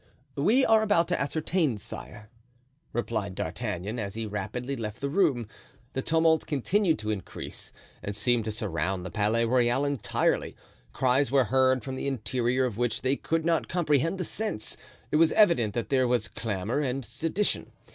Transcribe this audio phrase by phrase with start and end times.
[0.35, 2.31] "We are about to ascertain, sire,"
[2.91, 5.47] replied D'Artagnan, as he rapidly left the room.
[5.93, 10.55] The tumult continued to increase and seemed to surround the Palais Royal entirely.
[10.91, 14.75] Cries were heard from the interior, of which they could not comprehend the sense.
[15.11, 17.71] It was evident that there was clamor and sedition.